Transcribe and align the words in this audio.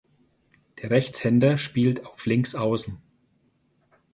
Der 0.81 0.89
Rechtshänder 0.89 1.59
spielt 1.59 2.07
auf 2.07 2.25
Linksaußen. 2.25 2.97